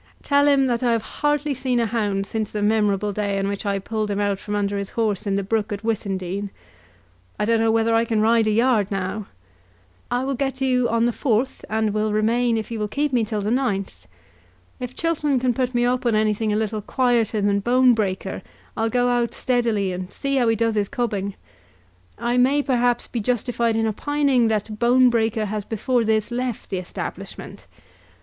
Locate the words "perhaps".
22.63-23.05